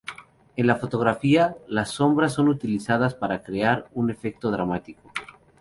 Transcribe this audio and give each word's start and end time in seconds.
En 0.55 0.65
la 0.65 0.77
fotografía, 0.77 1.55
las 1.67 1.91
sombras 1.91 2.33
son 2.33 2.47
utilizadas 2.47 3.13
para 3.13 3.43
crear 3.43 3.87
un 3.93 4.09
efecto 4.09 4.49
dramático. 4.49 5.11